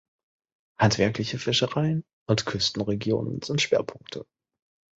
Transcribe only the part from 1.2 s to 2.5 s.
Fischereien und